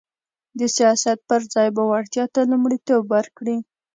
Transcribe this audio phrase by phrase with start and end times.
[0.59, 3.57] د سیاست پر ځای به وړتیا ته لومړیتوب ورکړي